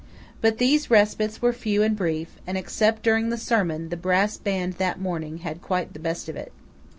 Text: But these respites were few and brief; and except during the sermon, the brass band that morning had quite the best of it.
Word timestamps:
But 0.41 0.57
these 0.57 0.89
respites 0.89 1.43
were 1.43 1.53
few 1.53 1.83
and 1.83 1.95
brief; 1.95 2.39
and 2.47 2.57
except 2.57 3.03
during 3.03 3.29
the 3.29 3.37
sermon, 3.37 3.89
the 3.89 3.97
brass 3.97 4.35
band 4.35 4.79
that 4.79 4.99
morning 4.99 5.41
had 5.45 5.61
quite 5.61 5.93
the 5.93 5.99
best 5.99 6.27
of 6.27 6.35
it. 6.35 6.51